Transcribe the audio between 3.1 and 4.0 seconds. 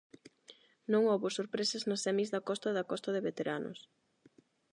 de veteranos.